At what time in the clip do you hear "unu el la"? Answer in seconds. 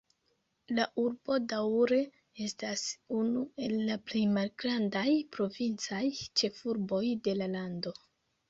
3.19-3.99